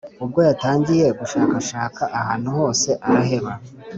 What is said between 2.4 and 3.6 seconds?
hose araheba.